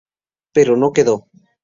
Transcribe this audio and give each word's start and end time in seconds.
Pero 0.51 0.75
no 0.77 0.93
quedó. 0.93 1.27